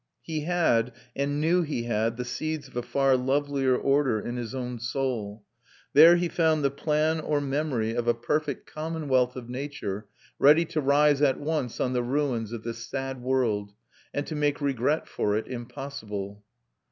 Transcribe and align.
He 0.23 0.45
had, 0.45 0.93
and 1.15 1.39
knew 1.39 1.61
he 1.61 1.83
had, 1.83 2.17
the 2.17 2.25
seeds 2.25 2.67
of 2.67 2.75
a 2.75 2.81
far 2.81 3.15
lovelier 3.15 3.75
order 3.77 4.19
in 4.19 4.35
his 4.35 4.55
own 4.55 4.79
soul; 4.79 5.43
there 5.93 6.15
he 6.15 6.27
found 6.27 6.63
the 6.63 6.71
plan 6.71 7.19
or 7.19 7.39
memory 7.39 7.93
of 7.93 8.07
a 8.07 8.15
perfect 8.15 8.65
commonwealth 8.65 9.35
of 9.35 9.47
nature 9.47 10.07
ready 10.39 10.65
to 10.65 10.81
rise 10.81 11.21
at 11.21 11.39
once 11.39 11.79
on 11.79 11.93
the 11.93 12.01
ruins 12.01 12.51
of 12.51 12.63
this 12.63 12.79
sad 12.83 13.21
world, 13.21 13.73
and 14.11 14.25
to 14.25 14.33
make 14.33 14.59
regret 14.59 15.07
for 15.07 15.37
it 15.37 15.45
impossible. 15.45 16.43